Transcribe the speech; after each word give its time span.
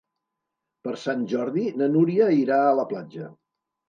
Per 0.87 0.93
Sant 1.01 1.19
Jordi 1.33 1.65
na 1.81 1.89
Núria 1.97 2.31
irà 2.37 2.57
a 2.63 2.73
la 2.81 2.87
platja. 2.93 3.29